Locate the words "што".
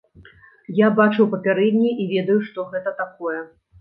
2.49-2.67